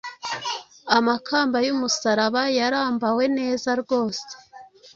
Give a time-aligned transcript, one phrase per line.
[0.97, 4.27] amakamba y’umusaraba yarambawe neza rwose.